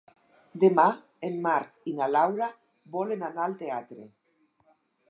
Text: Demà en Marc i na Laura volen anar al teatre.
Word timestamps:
Demà 0.63 0.85
en 1.27 1.37
Marc 1.45 1.91
i 1.91 1.95
na 2.01 2.09
Laura 2.17 2.49
volen 2.97 3.31
anar 3.33 3.47
al 3.47 3.57
teatre. 3.65 4.13